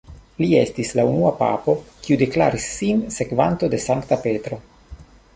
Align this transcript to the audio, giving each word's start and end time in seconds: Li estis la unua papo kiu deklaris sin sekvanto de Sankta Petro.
Li 0.43 0.47
estis 0.59 0.93
la 0.99 1.03
unua 1.09 1.31
papo 1.41 1.75
kiu 2.07 2.17
deklaris 2.21 2.65
sin 2.77 3.03
sekvanto 3.17 3.69
de 3.75 3.81
Sankta 3.85 4.19
Petro. 4.25 4.59